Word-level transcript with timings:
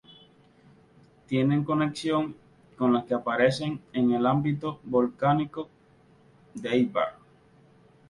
Tienen 1.27 1.63
conexión 1.63 2.35
con 2.75 2.91
las 2.91 3.05
que 3.05 3.13
aparecen 3.13 3.79
en 3.93 4.13
el 4.13 4.25
ámbito 4.25 4.79
volcánico 4.83 5.69
de 6.55 6.69
Éibar. 6.71 7.19